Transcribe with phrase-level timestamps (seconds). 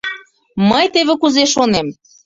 [0.69, 1.87] —Мый теве кузе шонем.